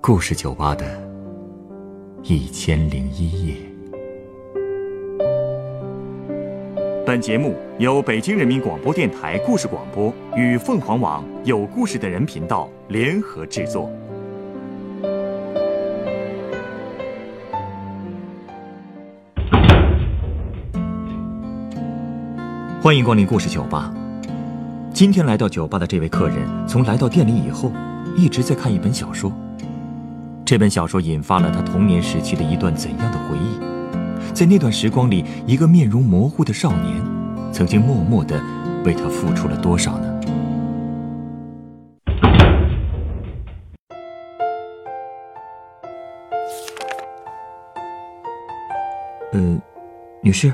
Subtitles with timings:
[0.00, 0.84] 故事酒吧的
[2.22, 3.54] 一千零一夜。
[7.06, 13.90] 本节目由北京人民广播电台故事广播与凤凰网有故事的人频道联合制作。
[22.82, 23.92] 欢迎光临故事酒吧。
[24.92, 26.36] 今天来到酒吧的这位客人，
[26.68, 27.72] 从来到店里以后，
[28.16, 29.32] 一直在看一本小说。
[30.46, 33.58] 这本小说引发了他童年时期的一段怎样的回忆？
[34.34, 37.02] 在那段时光里，一个面容模糊的少年，
[37.50, 38.38] 曾经默默的
[38.84, 40.20] 为他付出了多少呢？
[49.32, 49.58] 嗯，
[50.22, 50.52] 女士，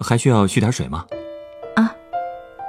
[0.00, 1.04] 还需要续点水吗？
[1.76, 1.94] 啊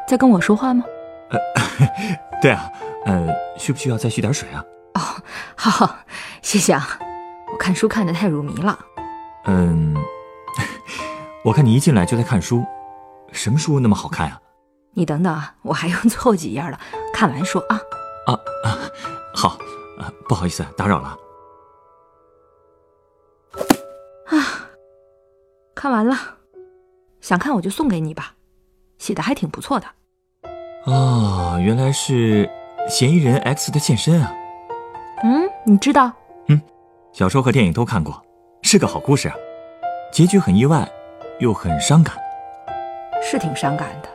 [0.06, 0.84] 在跟我说话吗？
[1.30, 1.40] 呃，
[2.42, 2.70] 对啊，
[3.06, 4.62] 呃，需不需要再续点水啊？
[4.96, 5.02] 哦，
[5.56, 5.96] 好，
[6.42, 7.00] 谢谢啊。
[7.52, 8.78] 我看书看的太入迷了。
[9.46, 9.96] 嗯，
[11.44, 12.64] 我看你一进来就在看书，
[13.32, 14.40] 什么书那么好看啊？
[14.94, 16.80] 你等等啊，我还有最后几页了，
[17.14, 17.80] 看完说啊。
[18.28, 18.78] 啊啊，
[19.34, 19.50] 好，
[20.00, 21.18] 啊，不好意思打扰了。
[24.28, 24.70] 啊，
[25.74, 26.16] 看完了，
[27.22, 28.36] 想看我就送给你吧，
[29.00, 29.88] 写的还挺不错的。
[30.86, 32.50] 哦，原来是
[32.88, 34.32] 嫌疑人 X 的现身啊！
[35.24, 36.12] 嗯，你知道？
[37.10, 38.22] 嗯，小说和电影都看过，
[38.62, 39.36] 是个好故事啊。
[40.12, 40.90] 结局很意外，
[41.40, 42.16] 又很伤感。
[43.22, 44.10] 是挺伤感的。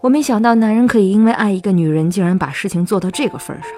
[0.00, 3.70] 我没想到男人可以因为爱一个女人，竟然把事情做到这个份上。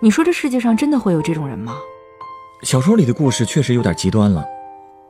[0.00, 1.76] 你说这世界上真的会有这种人吗？
[2.62, 4.44] 小说里的故事确实有点极端了，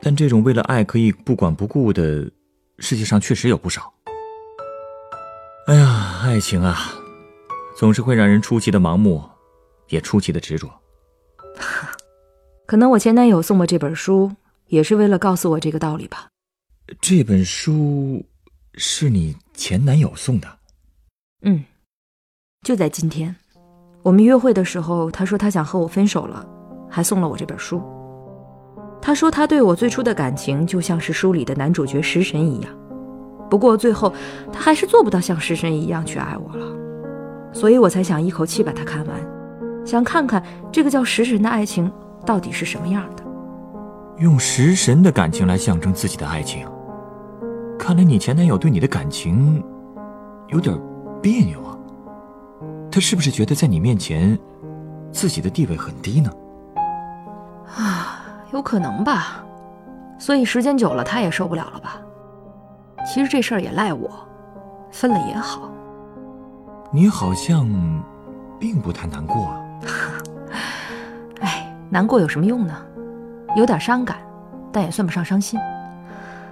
[0.01, 2.29] 但这种为了爱可以不管不顾的，
[2.79, 3.93] 世界上确实有不少。
[5.67, 6.91] 哎呀，爱情啊，
[7.77, 9.23] 总是会让人出奇的盲目，
[9.87, 10.69] 也出奇的执着。
[12.65, 14.31] 可能我前男友送我这本书，
[14.67, 16.27] 也是为了告诉我这个道理吧。
[17.01, 18.23] 这本书
[18.75, 20.47] 是你前男友送的？
[21.43, 21.63] 嗯，
[22.61, 23.35] 就在今天，
[24.01, 26.45] 我们约会的时候，他说他想和我分手了，
[26.89, 27.81] 还送了我这本书。
[29.01, 32.73] 他说他对我最初的感情，就像是书里的男主角食神一样。
[33.49, 34.13] 不过最后，
[34.53, 41.91] 他还是做不到像食神一样去爱我了，所以我才想一口气把它看完，想看看这个叫食神的爱情
[42.25, 43.23] 到底是什么样的。
[44.17, 46.67] 用食神的感情来象征自己的爱情，
[47.79, 49.63] 看来你前男友对你的感情
[50.49, 50.79] 有点
[51.21, 51.77] 别扭啊。
[52.91, 54.37] 他是不是觉得在你面前
[55.11, 56.31] 自己的地位很低呢？
[57.75, 59.43] 啊，有可能吧。
[60.19, 61.99] 所以时间久了，他也受不了了吧。
[63.05, 64.09] 其实这事儿也赖我，
[64.91, 65.69] 分了也好。
[66.91, 67.67] 你好像
[68.59, 69.59] 并不太难过啊。
[71.93, 72.73] 难过有什么用呢？
[73.55, 74.17] 有点伤感，
[74.71, 75.59] 但也算不上伤心。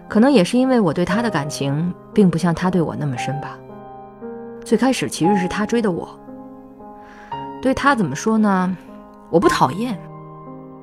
[0.08, 3.58] 可能也是因为我对他的感情并不像他对我那么深吧。
[4.64, 6.08] 最开始其实是他追的我。
[7.60, 8.78] 对他怎么说呢？
[9.32, 9.98] 我不讨厌，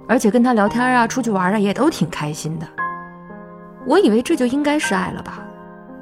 [0.09, 2.67] 而且跟他聊天啊、出去玩啊也都挺开心的。
[3.87, 5.39] 我以为这就应该是爱了吧。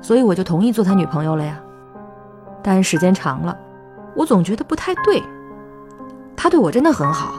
[0.00, 1.60] 所以我就同意做他女朋友了呀，
[2.62, 3.54] 但时间长了，
[4.14, 5.22] 我总觉得不太对。
[6.34, 7.34] 他对我真的很好，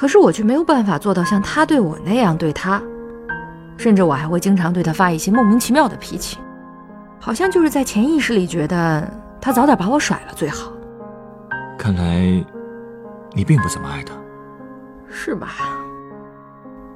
[0.00, 2.82] 可是我却没有办法做到像他对我那样对他，
[3.76, 6.38] 甚至我还会经常对他发一些莫名其妙的脾气，
[7.20, 9.06] 好像就是在潜意识里觉得
[9.42, 10.72] 他早点把我甩了最好。
[11.76, 12.42] 看来，
[13.34, 14.14] 你并不怎么爱他，
[15.10, 15.48] 是吧？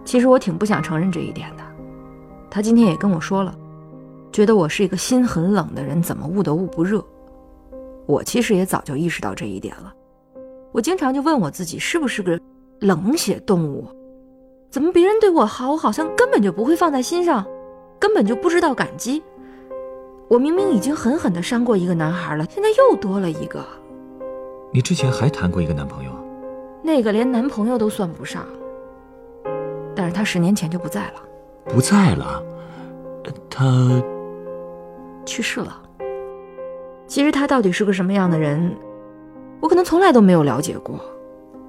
[0.03, 1.63] 其实我挺不想承认这一点的。
[2.51, 3.55] 他今天也跟我说了。
[4.33, 7.05] 觉得我是一个心很冷的人，怎么捂都捂不热？
[8.07, 9.93] 我其实也早就意识到这一点了。
[10.73, 12.41] 我经常就问我自己，是不是个
[12.81, 13.87] 冷血动物？
[14.71, 17.47] 怎么别人对我好，我好像根本就不会放在心上，
[17.99, 19.23] 根本就不知道感激。
[20.29, 23.65] 我明明已经狠狠的伤过一个男孩了，现在又多了一个。
[24.73, 26.11] 你之前还谈过一个男朋友？
[26.83, 28.45] 那个连男朋友都算不上，
[29.95, 31.23] 但是他十年前就不在了。
[31.67, 32.43] 不在了？
[33.49, 33.65] 他？
[35.25, 35.81] 去世了。
[37.07, 38.75] 其实他到底是个什么样的人，
[39.61, 40.99] 我可能从来都没有了解过。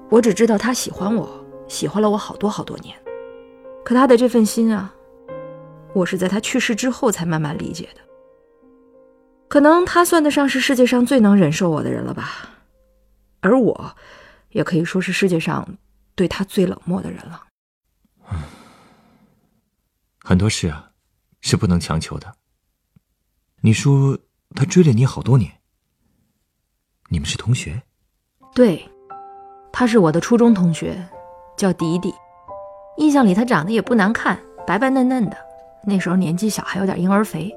[0.08, 2.96] 我只知道他喜欢我，喜欢了我好多好多年。
[3.84, 4.94] 可他的这份心啊，
[5.94, 8.00] 我是在他去世之后才慢慢理解的。
[9.48, 12.50] 可能他算得上是世界上最能忍受我的人了吧，
[13.40, 13.96] 而我，
[14.50, 15.78] 也可以说是世界上
[16.14, 17.44] 对他最冷漠的人了。
[20.20, 20.90] 很多事啊，
[21.40, 22.34] 是不能强求的。
[23.60, 24.18] 你说
[24.54, 25.60] 他追了你好多年，
[27.08, 27.82] 你们是同学？
[28.52, 28.88] 对，
[29.78, 30.96] 他是我的初中同学，
[31.54, 32.10] 叫迪迪。
[32.96, 35.36] 印象里他长得也不难看，白白嫩嫩的。
[35.84, 37.54] 那时候年纪小，还有点婴儿肥。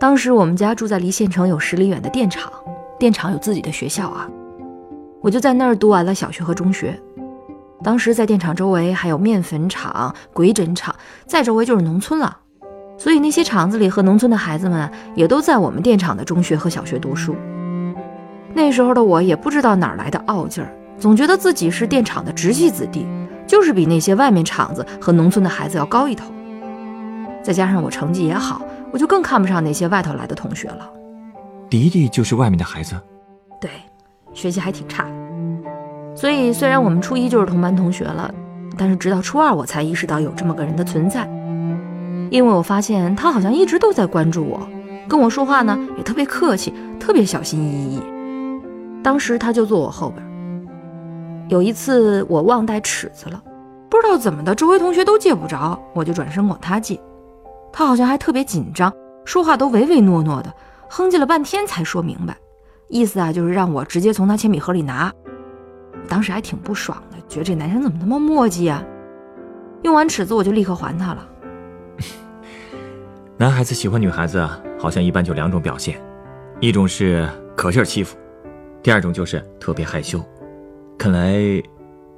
[0.00, 2.52] 当时我们家住在离县城有十里远的电厂，
[2.98, 4.28] 电厂有自己的学校啊。
[5.20, 7.00] 我就在那儿读完了小学和中学。
[7.84, 10.92] 当时在电厂周围还有面粉厂、鬼诊厂，
[11.24, 12.36] 再周围就是农村了。
[12.98, 17.36] 所以那些厂子里和农村的孩子们也都在我们电厂的中学和小学读书。
[18.52, 23.06] 那时候的我也不知道哪来的傲劲儿，总觉得自己是电厂的直系子弟，
[23.46, 26.32] 就是比那些外面厂子和农村的孩子要高一头。
[27.42, 28.60] 再加上我成绩也好，
[28.90, 30.90] 我就更看不上那些外头来的同学了。
[31.68, 32.94] 迪迪就是外面的孩子，
[33.60, 33.70] 对，
[34.32, 35.06] 学习还挺差。
[36.14, 38.32] 所以虽然我们初一就是同班同学了，
[38.76, 41.28] 但是直到初二我才意识到有这么个人的存在，
[42.30, 44.66] 因为我发现他好像一直都在关注我，
[45.06, 48.00] 跟我说话呢也特别客气，特别小心翼翼。
[49.02, 50.25] 当时他就坐我后边。
[51.48, 53.42] 有一次我忘带尺子了，
[53.88, 57.00] 不知道怎么的，周围同学都借不着，我就转身管他借。
[57.72, 58.92] 他好像还特别紧张，
[59.24, 60.52] 说话都唯唯诺诺的，
[60.88, 62.36] 哼唧了半天才说明白，
[62.88, 65.12] 意思啊就是让我直接从他铅笔盒里拿。
[66.08, 68.82] 当时还挺不爽的，觉得这男生怎么那么磨叽啊！
[69.82, 71.28] 用完尺子我就立刻还他了。
[73.36, 76.00] 男孩子喜欢女孩子，好像一般就两种表现，
[76.60, 78.16] 一种是可劲儿欺负。
[78.82, 80.18] 第二种就是特别害羞，
[80.98, 81.62] 看来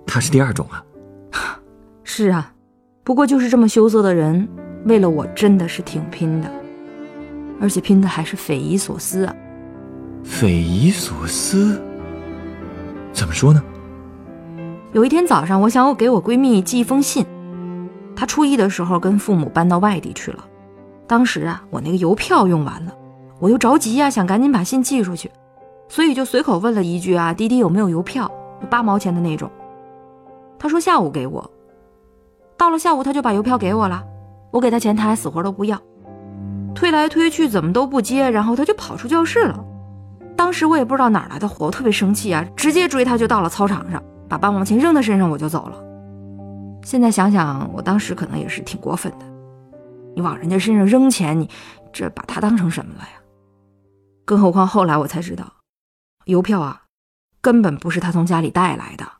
[0.06, 0.84] 他是第二种啊。
[2.04, 2.52] 是啊，
[3.04, 4.48] 不过就是这么羞涩的人，
[4.84, 6.50] 为了我真的是挺拼的，
[7.60, 9.34] 而且拼的还是匪夷所思啊。
[10.24, 11.80] 匪夷所思？
[13.12, 13.62] 怎么说呢？
[14.92, 17.24] 有一天早上，我想我给我闺蜜寄一封信，
[18.16, 20.44] 她初一的时候跟父母搬到外地去了，
[21.06, 22.94] 当时啊，我那个邮票用完了，
[23.38, 25.30] 我又着急呀，想赶紧把信寄出去。
[25.88, 28.30] 所以就随口问了一句啊，滴滴有没有邮票？
[28.66, 29.50] 八毛钱的那种。
[30.58, 31.50] 他说下午给我。
[32.56, 34.04] 到了下午他就把邮票给我了。
[34.50, 35.80] 我给他钱，他还死活都不要。
[36.74, 39.64] 推来推去怎么都不接，然后他就跑出教室了。
[40.36, 45.76] 当时我也不知道哪来的火，特别生气啊，直接追他就到了操场上，把八毛钱扔他身上我就走了。
[46.82, 49.26] 现在想想，我当时可能也是挺过分的。
[50.14, 51.48] 你往人家身上扔钱，你
[51.92, 53.20] 这把他当成什么了呀？
[54.24, 55.44] 更何况后来我才知道。
[56.24, 56.82] 邮票啊，
[57.40, 59.12] 根本不是他从家里带来的，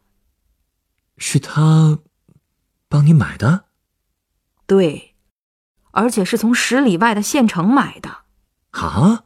[1.17, 2.01] 是他
[2.89, 3.65] 帮你买的。
[4.67, 5.15] 对，
[5.93, 8.25] 而且是从十里外的县城买的。
[8.71, 9.25] 啊，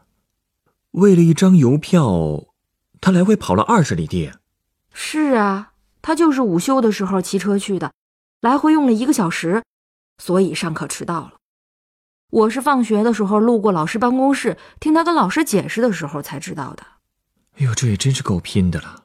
[0.93, 2.55] 为了一张邮票，
[3.01, 4.33] 他来回跑了二十里地。
[4.93, 7.93] 是啊，他就是午休的时候骑车去的，
[8.41, 9.63] 来回用了一个小时，
[10.19, 11.33] 所以上课迟到了。
[12.31, 16.87] 我是放学的时候路过老师办公室，听他跟老师解释的时候才知道的。
[17.59, 19.05] 哎呦，这也真是够拼的了。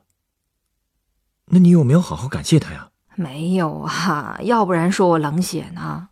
[1.48, 2.90] 那你有没有好好感谢他呀？
[3.16, 6.10] 没有啊， 要不然说我冷血呢。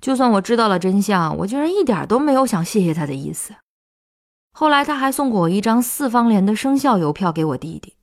[0.00, 3.54] 就算我知道了真相，我居然一点都没有想谢谢他的意思。
[4.52, 7.94] 后来他还送过我一张四方联的生肖邮票给我弟弟，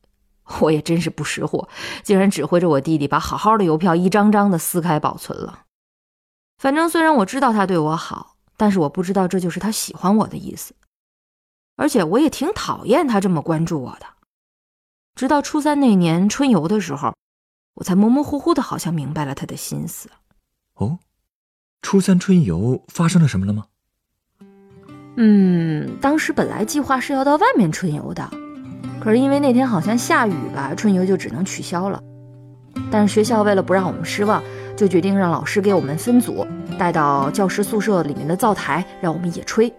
[0.59, 1.67] 我也真是不识货，
[2.03, 5.63] 竟然指挥着我弟弟把好好的邮票一张张的撕开保存了。
[6.57, 10.75] 反正虽然我知道他对我好，但是我不知道这就是他喜欢我的意思。
[11.75, 14.05] 而且我也挺讨厌他这么关注我的，
[15.15, 17.13] 直到初三那年春游的时候，
[17.75, 20.09] 我才模模糊糊的，好像明白了他的心思。
[20.75, 20.97] 哦，
[21.81, 23.65] 初三春游发生了什么了吗？
[25.17, 28.29] 嗯，当时本来计划是要到外面春游的，
[28.99, 32.01] 可是因为那天好像下雨吧，春游就只能取消了。
[32.91, 34.43] 但是学校为了不让我们失望，
[34.75, 36.45] 就决定让老师给我们分组，
[36.77, 39.71] 带到教师宿舍里面的灶台，让我们野炊。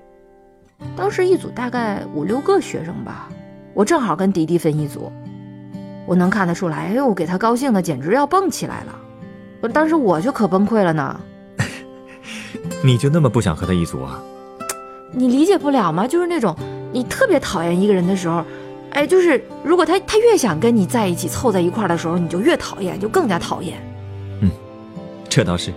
[0.97, 3.28] 当时一组大概五六个学生吧，
[3.75, 5.12] 我正好跟迪迪分一组，
[6.06, 8.99] 我能看得出来，哎呦，给他高兴的简直要蹦起来了。
[9.73, 11.21] 当时我就可崩溃了呢。
[12.85, 14.23] 你就那么不想和他一组啊？
[15.12, 16.06] 你理解不了吗？
[16.06, 16.54] 就是那种
[16.92, 18.45] 你特别讨厌一个人的时候，
[18.90, 23.76] 哎，就是如果他他越想跟你在一起凑在一块的时候，你就越讨厌，就更加讨厌。
[24.40, 24.50] 嗯，
[25.28, 25.73] 这倒是。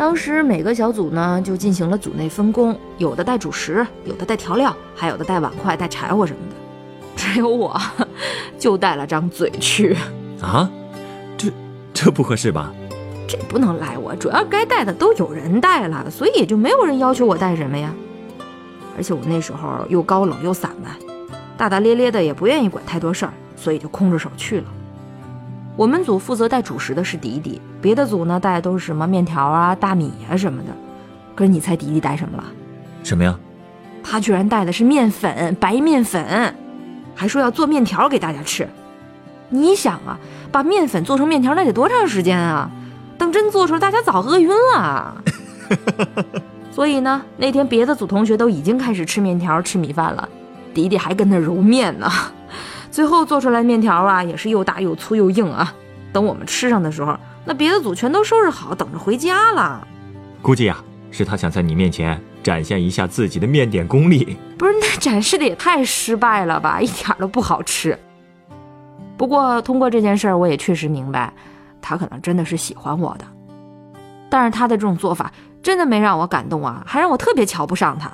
[0.00, 6.56] 当时每个小组呢就进行了组内分工，有的带主食，有的带调料，还有的带碗筷、带柴火什么的。
[7.14, 7.78] 只有我，
[8.58, 9.94] 就带了张嘴去。
[10.40, 10.70] 啊，
[11.36, 11.48] 这
[11.92, 12.72] 这不合适吧？
[13.28, 17.92] 这不能赖我，主要该带的都有人带了，所以也就没有人要求我带什么呀。
[18.96, 20.96] 而且我那时候又高冷又散漫，
[21.58, 24.64] 大大咧咧的，也不愿意管太多事儿，所以就空着手去了。
[25.76, 30.68] 我们组负责带主食的是迪迪，别的组呢带的都是什么面条啊、大米啊什么的。
[31.34, 32.44] 可是你猜迪迪带什么了？
[33.02, 33.38] 什么呀？
[34.02, 36.54] 他居然带的是面粉，白面粉，
[37.14, 38.68] 还说要做面条给大家吃。
[39.48, 40.18] 你想啊，
[40.52, 42.70] 把面粉做成面条那得多长时间啊？
[43.16, 45.22] 等真做出来，大家早饿晕了。
[46.72, 50.28] 所以呢，那天别的组同学都已经开始吃面条、吃米饭了，
[50.74, 52.10] 迪迪还跟那揉面呢。
[52.90, 55.72] 最后做出来面条啊，也是又大又粗又硬啊。
[56.12, 59.86] 等我们吃上的时候，那别的组全都收拾好，等着回家了。
[60.42, 60.76] 估计呀，
[61.10, 64.36] 是他想在你面前展现一下自己的面点功力。
[64.58, 67.96] 不是，那展示的也太失败了吧， 一点都不好吃。
[69.16, 71.32] 不过通过这件事儿，我也确实明白，
[71.80, 73.24] 他可能真的是喜欢我的。
[74.28, 75.30] 但是他的这种做法
[75.62, 78.10] 真的没让我感动啊，还让我特别瞧不上他。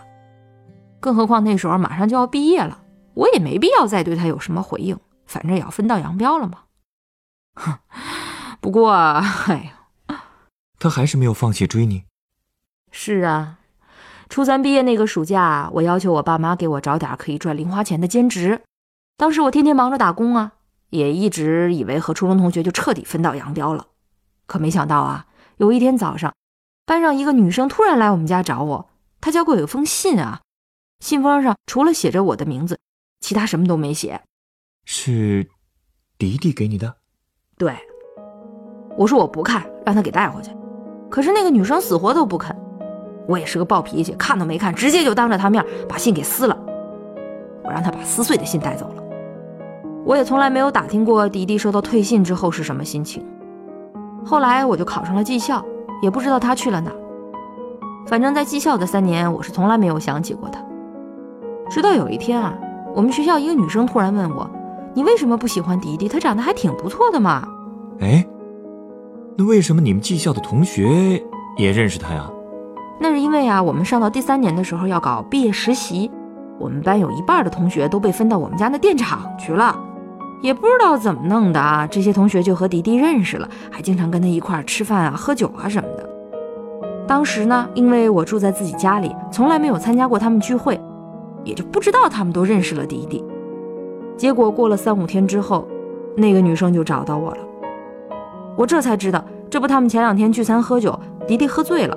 [0.98, 2.78] 更何况那时候马上就要毕业了，
[3.16, 6.64] 我也没必要再对他有什么回应，反正也要分道扬镳了嘛。
[7.54, 7.78] 哼，
[8.60, 9.72] 不过，哎
[10.08, 10.24] 呀，
[10.78, 12.04] 他还是没有放弃追你。
[12.92, 13.58] 是啊，
[14.28, 18.62] 初三毕业那个暑假，我要求我爸妈给我找点可以赚零花钱的兼职。
[19.16, 20.52] 当时我天天忙着打工啊，
[20.90, 23.86] 也一直以为和初中同学就彻底分道扬镳了。
[24.46, 26.34] 可没想到啊，有一天早上，
[26.84, 28.90] 班上一个女生突然来我们家找我，
[29.22, 30.42] 她交给我一封信啊，
[31.00, 32.78] 信封上除了写着我的名字，
[33.26, 34.20] 其他什么都没写。
[34.84, 35.48] 是
[36.16, 36.94] 迪迪给你的？
[37.58, 37.74] 对，
[38.96, 40.52] 我说我不看，让他给带回去。
[41.10, 42.56] 可是那个女生死活都不肯。
[43.26, 46.56] 我也是个暴脾气，看都没看，直接就当着他面把信给撕了。
[47.64, 49.02] 我让他把撕碎的信带走了。
[50.04, 53.26] 我也从来没有打听过迪迪收到退信之后是什么心情。
[54.24, 55.66] 后来我就考上了技校，
[56.00, 56.92] 也不知道他去了哪。
[58.06, 60.64] 反正，在技校的三年，我是从来没有想起过他。
[61.68, 62.56] 直到有一天啊，
[62.96, 64.48] 我们学校一个女生突然问我。
[64.94, 66.08] 你为什么不喜欢迪迪？
[66.08, 67.46] 他长得还挺不错的嘛。
[68.00, 68.26] 哎，
[69.36, 71.22] 那为什么你们技校的同学
[71.58, 72.26] 也认识他呀？
[72.98, 76.10] 那是因为啊，我们上到第三年的时候要搞毕业实习，
[76.58, 79.78] 我们班有一半的同学都被分到我们家那电厂去了，
[80.40, 86.08] 也不知道怎么弄的啊，这些同学就和迪迪认识了，还经常跟他一块吃饭啊、喝酒啊什么的。
[87.06, 90.80] 当时呢，因为我住在自己家里，从来没有参加过他们聚会，
[91.46, 93.24] 也就不知道他们都认识了迪迪。
[94.18, 95.66] 结果过了三五天之后，
[96.16, 97.38] 那个女生就找到我了。
[98.56, 100.98] 我这才知道，这不他们前两天聚餐喝酒，
[101.28, 101.96] 迪迪喝醉了，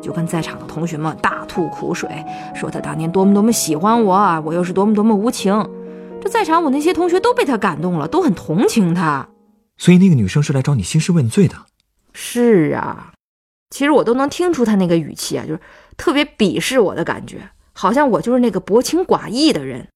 [0.00, 2.08] 就跟在场的同学们大吐苦水，
[2.54, 5.54] 说他当年多么多么喜欢我，我又是多么多么无情。
[6.20, 9.28] 这在场我那些同学都被他感动了，都很同情他。
[9.78, 11.54] 所以那个女生是来找你兴师问罪的。
[12.12, 13.12] 是啊，
[13.70, 15.60] 其实我都能听出他那个语气啊，就是
[15.96, 17.38] 特别鄙视我的感觉，
[17.72, 19.88] 好像我就是那个薄情寡义的人。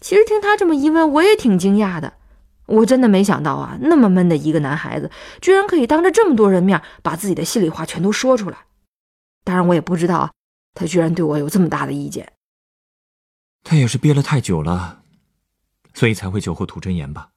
[0.00, 2.14] 其实听他这么一问，我也挺惊讶的。
[2.66, 8.58] 我真的没想到啊，那么闷的一个男孩子，居然可以当着这么多人面把自己的心里话全都说出来。
[9.42, 10.32] 当然，我也不知道
[10.74, 12.32] 他居然对我有这么大的意见。
[13.64, 15.02] 他也是憋了太久了，
[15.94, 17.30] 所以才会酒后吐真言吧？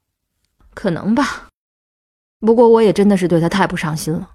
[0.73, 1.49] 可能吧。
[2.39, 4.31] 不过我也真的是对他太不上心了。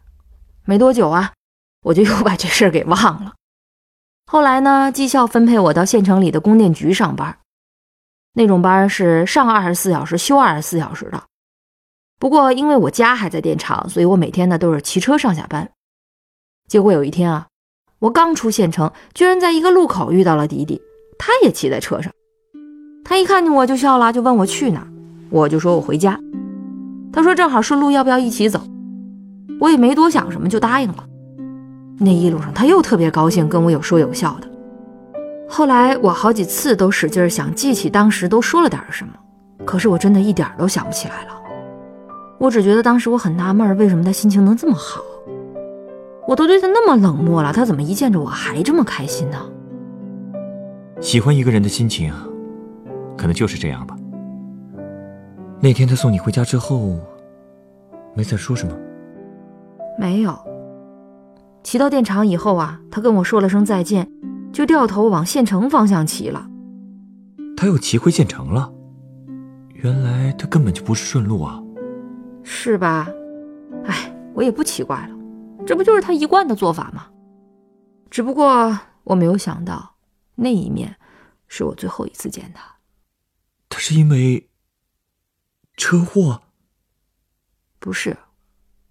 [0.64, 1.32] 没多久啊，
[1.82, 3.34] 我就又把这事儿给忘了。
[4.30, 7.38] 后来呢，技校分配我到县城里的供电局上班。
[8.34, 11.22] 那种班是上二十四小时休二十四小时的，
[12.20, 15.70] 不过因为我家还在电厂，所以我每天呢都是骑车上下班。
[16.68, 17.46] 结果有一天啊，
[18.00, 20.78] 我刚出县城，居然在一个路口遇到了迪迪，
[21.18, 22.12] 他也骑在车上。
[23.06, 24.86] 他一看见我就笑了，就问我去哪，
[25.30, 26.20] 我就说我回家。
[27.14, 28.60] 他说正好顺路，要不要一起走？
[29.58, 31.08] 我也没多想什么，就答应了。
[31.98, 34.48] 那一路上他又特别高兴，跟我有说有笑的。
[35.48, 39.12] 后来我好几次都使劲想记起当时都说了点什么，
[39.64, 41.30] 可是我真的一点都想不起来了。
[42.38, 45.00] 我只觉得当时我很纳闷，为什么他心情能这么好？
[46.26, 49.38] 我都对他那么冷漠了，他怎么一见着我还这么开心呢？
[51.00, 52.12] 喜欢一个人的心情，
[53.16, 53.96] 可能就是这样吧。
[55.60, 56.96] 那天他送你回家之后，
[58.14, 58.72] 没再说什么。
[59.98, 60.38] 没有。
[61.68, 64.10] 骑到电厂以后啊，他跟我说了声再见。
[64.54, 66.48] 就掉头往县城方向骑了，
[67.58, 68.72] 他又骑回县城了。
[69.74, 71.62] 原来他根本就不是顺路啊，
[72.42, 73.06] 是吧？
[73.84, 75.14] 哎，我也不奇怪了，
[75.66, 77.06] 这不就是他一贯的做法吗？
[78.08, 79.96] 只不过我没有想到，
[80.36, 80.96] 那一面
[81.48, 82.64] 是我最后一次见他。
[83.68, 84.48] 他是因为
[85.76, 86.40] 车祸？
[87.78, 88.16] 不是，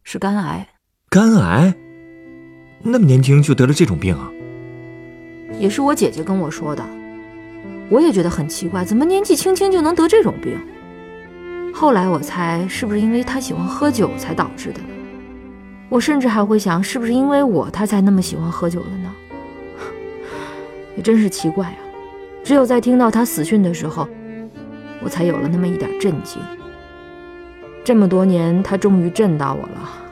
[0.03, 0.75] 是肝癌。
[1.09, 1.75] 肝癌？
[2.89, 4.31] 那么年轻就得了这种病啊？
[5.59, 6.83] 也是我姐姐跟我说的，
[7.89, 10.57] 我也觉得很奇怪，怎么年纪轻轻就能得这种病？
[11.73, 14.79] 后来我猜，是不是因为他喜欢喝酒才导致的？
[15.89, 19.13] 我甚至还会想，是不是因为我他才那么喜欢喝酒的呢？
[20.95, 21.77] 也真是奇怪啊！
[22.43, 24.07] 只有在听到他死讯的时候，
[25.03, 26.41] 我才有了那么一点震惊。
[27.83, 30.06] 这么多年，他终于震到我了。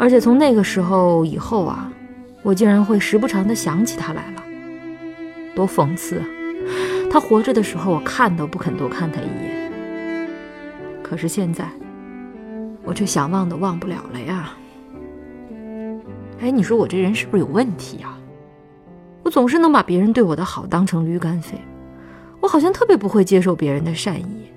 [0.00, 1.92] 而且从那个时候以后啊，
[2.42, 4.42] 我竟然会时不常的想起他来了，
[5.54, 6.24] 多讽刺啊！
[7.10, 9.70] 他活着的时候，我看都不肯多看他一眼。
[11.02, 11.68] 可是现在，
[12.82, 14.54] 我却想忘都忘不了了呀。
[16.40, 18.16] 哎，你说我这人是不是有问题呀？
[19.22, 21.58] 我总是能把别人对我的好当成驴肝肺，
[22.40, 24.50] 我好像特别不会接受别人的善意，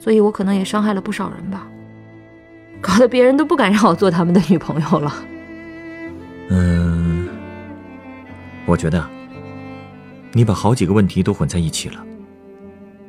[0.00, 1.64] 所以我可能也伤害了不少人吧，
[2.82, 5.14] 搞得别人都不敢让我做他们的女朋友了。
[6.50, 7.28] 嗯，
[8.66, 9.08] 我觉得
[10.32, 12.04] 你把好几个问题都混在一起了。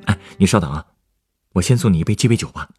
[0.06, 0.86] 哎，你稍等啊，
[1.54, 2.70] 我先送你一杯鸡尾酒吧。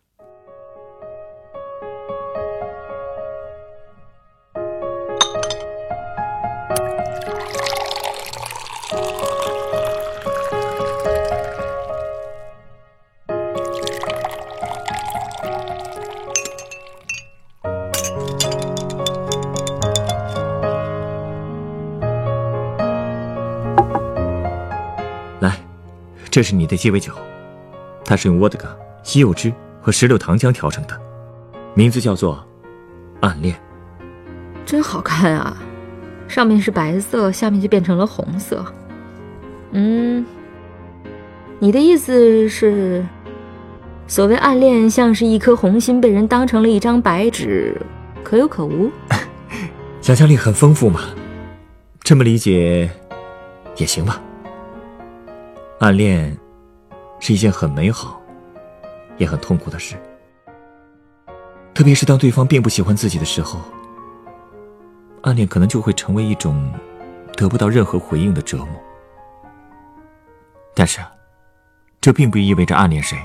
[26.34, 27.12] 这是你的鸡尾酒，
[28.04, 31.00] 它是用沃德嘎、西柚汁和石榴糖浆调成的，
[31.74, 32.44] 名字叫做
[33.22, 33.54] “暗恋”。
[34.66, 35.56] 真好看啊！
[36.26, 38.66] 上面是白色，下面就变成了红色。
[39.70, 40.26] 嗯，
[41.60, 43.06] 你的意思是，
[44.08, 47.80] 所谓暗恋像是一颗红心被人当成了一张白纸，
[48.24, 48.90] 可有可无？
[50.00, 51.02] 想象力很丰富嘛，
[52.00, 52.90] 这么理解
[53.76, 54.20] 也行吧。
[55.84, 56.34] 暗恋
[57.20, 58.18] 是一件很美好，
[59.18, 59.96] 也很痛苦的事。
[61.74, 63.60] 特别是当对方并不喜欢自己的时候，
[65.24, 66.72] 暗恋可能就会成为一种
[67.36, 68.68] 得不到任何回应的折磨。
[70.74, 71.00] 但是，
[72.00, 73.18] 这并不意味着暗恋谁，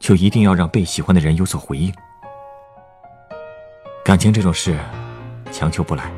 [0.00, 1.94] 就一定要让被喜欢的人有所回应。
[4.04, 4.76] 感情这种事，
[5.52, 6.12] 强求不来。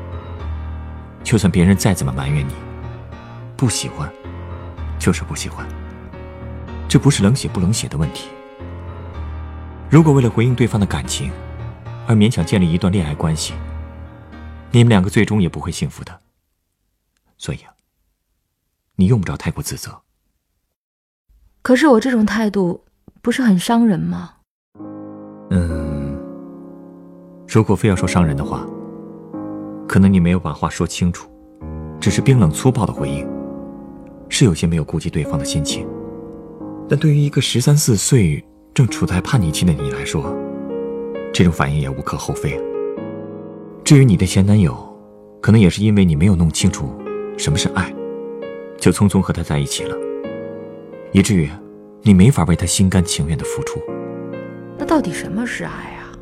[1.23, 2.55] 就算别人再怎么埋怨你，
[3.55, 4.11] 不喜欢。
[5.01, 5.67] 就是不喜欢，
[6.87, 8.29] 这不是冷血不冷血的问题。
[9.89, 11.31] 如果为了回应对方的感情，
[12.07, 13.55] 而勉强建立一段恋爱关系，
[14.69, 16.19] 你们两个最终也不会幸福的。
[17.35, 17.73] 所以啊，
[18.95, 20.03] 你用不着太过自责。
[21.63, 22.85] 可是我这种态度
[23.23, 24.35] 不是很伤人吗？
[25.49, 26.15] 嗯，
[27.47, 28.67] 如果非要说伤人的话，
[29.87, 31.27] 可能你没有把话说清楚，
[31.99, 33.40] 只是冰冷粗暴的回应。
[34.41, 35.85] 是有些没有顾及对方的心情，
[36.89, 40.35] 但对于一个十三四岁正处在叛逆期的你来说，
[41.31, 42.59] 这种反应也无可厚非。
[43.83, 44.75] 至于你的前男友，
[45.43, 46.89] 可能也是因为你没有弄清楚
[47.37, 47.93] 什么是爱，
[48.79, 49.95] 就匆匆和他在一起了，
[51.11, 51.47] 以至于
[52.01, 53.79] 你没法为他心甘情愿的付出。
[54.75, 56.17] 那到底什么是爱啊？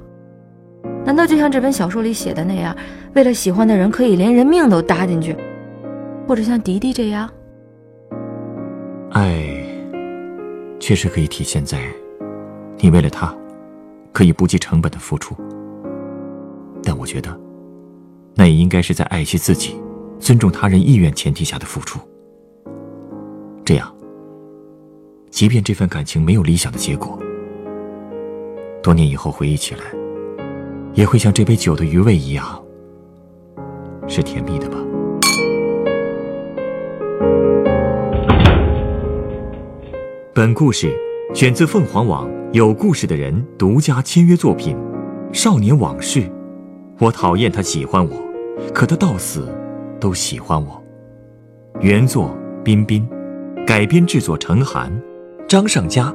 [1.06, 2.76] 难道就像这本小说里写的那样，
[3.16, 5.38] 为了喜欢的人可以连人命都搭进去，
[6.28, 7.30] 或者像迪迪这样？
[9.12, 9.44] 爱，
[10.80, 11.82] 确实可以体现在
[12.78, 13.36] 你为了他
[14.14, 15.36] 可以不计成本的付出，
[16.84, 17.36] 但我觉得，
[18.36, 19.76] 那也应该是在爱惜自己、
[20.20, 22.00] 尊重他人意愿前提下的付出。
[23.66, 23.92] 这样，
[25.32, 27.18] 即便这份感情没有理想的结果，
[28.84, 29.82] 多年以后回忆起来，
[30.94, 32.64] 也会像这杯酒的余味一样，
[34.08, 34.78] 是甜蜜的吧。
[40.32, 40.96] 本故事
[41.34, 44.78] 选自凤凰网有故事的人独家签约作品
[45.34, 46.22] 《少年往事》。
[47.00, 48.12] 我讨厌他喜欢我，
[48.72, 49.52] 可他到死
[50.00, 50.82] 都喜欢我。
[51.82, 52.32] 原作：
[52.64, 53.04] 彬彬，
[53.66, 54.92] 改编制作：陈寒，
[55.48, 56.14] 张尚佳，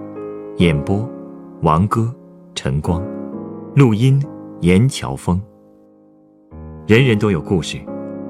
[0.59, 1.09] 演播：
[1.62, 2.14] 王哥、
[2.55, 3.03] 陈光，
[3.74, 4.22] 录音：
[4.61, 5.42] 严乔峰。
[6.87, 7.81] 人人都有故事，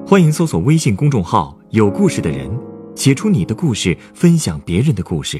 [0.07, 2.49] 欢迎搜索微信公众号“有故事的人”，
[2.95, 5.39] 写出你的故事，分享别人的故事。